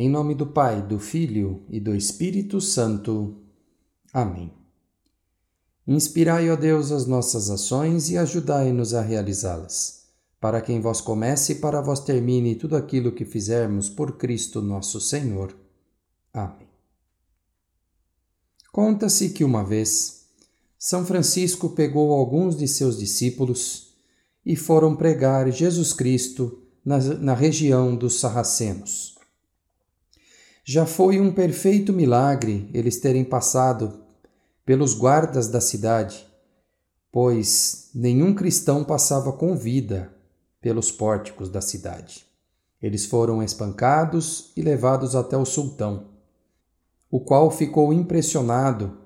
[0.00, 3.34] Em nome do Pai, do Filho e do Espírito Santo.
[4.12, 4.52] Amém.
[5.84, 10.04] Inspirai, ó Deus, as nossas ações e ajudai-nos a realizá-las,
[10.40, 14.62] para que em vós comece e para vós termine tudo aquilo que fizermos por Cristo
[14.62, 15.52] nosso Senhor.
[16.32, 16.68] Amém.
[18.70, 20.26] Conta-se que uma vez
[20.78, 23.94] São Francisco pegou alguns de seus discípulos
[24.46, 29.17] e foram pregar Jesus Cristo na, na região dos Sarracenos
[30.70, 34.00] já foi um perfeito milagre eles terem passado
[34.66, 36.28] pelos guardas da cidade,
[37.10, 40.12] pois nenhum cristão passava com vida
[40.60, 42.26] pelos pórticos da cidade.
[42.82, 46.08] Eles foram espancados e levados até o sultão,
[47.10, 48.98] o qual ficou impressionado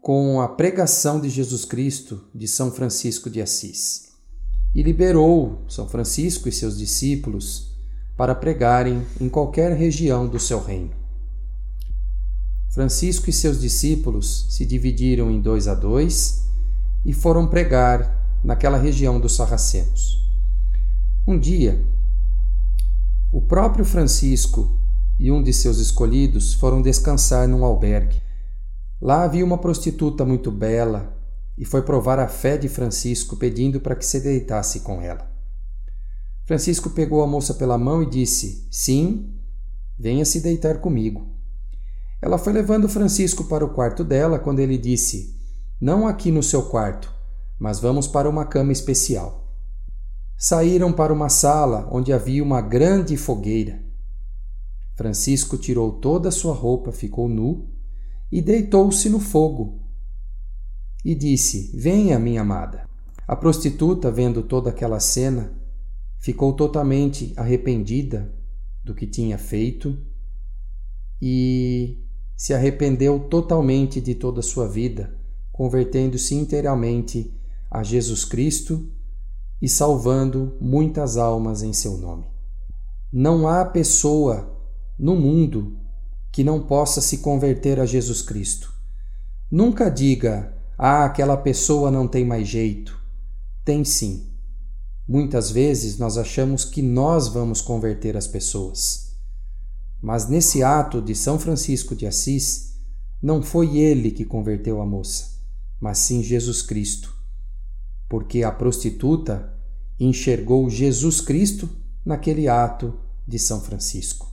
[0.00, 4.14] com a pregação de Jesus Cristo de São Francisco de Assis
[4.74, 7.69] e liberou São Francisco e seus discípulos
[8.20, 10.90] para pregarem em qualquer região do seu reino.
[12.68, 16.46] Francisco e seus discípulos se dividiram em dois a dois
[17.02, 20.30] e foram pregar naquela região dos sarracenos.
[21.26, 21.82] Um dia,
[23.32, 24.70] o próprio Francisco
[25.18, 28.20] e um de seus escolhidos foram descansar num albergue.
[29.00, 31.16] Lá havia uma prostituta muito bela
[31.56, 35.29] e foi provar a fé de Francisco pedindo para que se deitasse com ela.
[36.50, 39.32] Francisco pegou a moça pela mão e disse: Sim,
[39.96, 41.28] venha se deitar comigo.
[42.20, 45.38] Ela foi levando Francisco para o quarto dela quando ele disse:
[45.80, 47.14] Não aqui no seu quarto,
[47.56, 49.54] mas vamos para uma cama especial.
[50.36, 53.80] Saíram para uma sala onde havia uma grande fogueira.
[54.96, 57.68] Francisco tirou toda a sua roupa, ficou nu
[58.32, 59.84] e deitou-se no fogo.
[61.04, 62.88] E disse: Venha, minha amada.
[63.28, 65.59] A prostituta, vendo toda aquela cena,
[66.20, 68.32] ficou totalmente arrependida
[68.84, 69.98] do que tinha feito
[71.20, 72.04] e
[72.36, 75.14] se arrependeu totalmente de toda a sua vida,
[75.50, 77.34] convertendo-se inteiramente
[77.70, 78.88] a Jesus Cristo
[79.60, 82.26] e salvando muitas almas em seu nome.
[83.12, 84.56] Não há pessoa
[84.98, 85.78] no mundo
[86.32, 88.72] que não possa se converter a Jesus Cristo.
[89.50, 92.98] Nunca diga, ah, aquela pessoa não tem mais jeito.
[93.64, 94.29] Tem sim.
[95.06, 99.16] Muitas vezes nós achamos que nós vamos converter as pessoas.
[100.00, 102.70] Mas nesse ato de São Francisco de Assis,
[103.22, 105.38] não foi ele que converteu a moça,
[105.78, 107.14] mas sim Jesus Cristo.
[108.08, 109.52] Porque a prostituta
[109.98, 111.68] enxergou Jesus Cristo
[112.04, 114.30] naquele ato de São Francisco.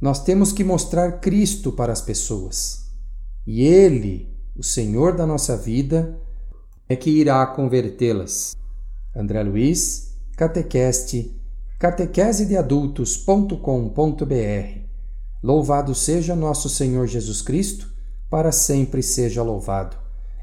[0.00, 2.88] Nós temos que mostrar Cristo para as pessoas.
[3.46, 6.18] E Ele, o Senhor da nossa vida,
[6.88, 8.56] é que irá convertê-las.
[9.14, 11.38] André Luiz, Catequeste,
[11.78, 14.78] catequesedeadultos.com.br.
[15.42, 17.92] Louvado seja nosso Senhor Jesus Cristo,
[18.28, 19.96] para sempre seja louvado.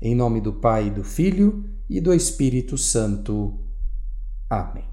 [0.00, 3.58] Em nome do Pai, do Filho e do Espírito Santo.
[4.48, 4.91] Amém.